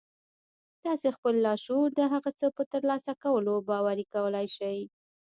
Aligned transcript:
تاسې 0.83 1.07
خپل 1.17 1.35
لاشعور 1.45 1.89
د 1.95 2.01
هغه 2.13 2.31
څه 2.39 2.47
په 2.57 2.63
ترلاسه 2.71 3.11
کولو 3.23 3.53
باوري 3.69 4.05
کولای 4.13 4.47
شئ 4.57 4.79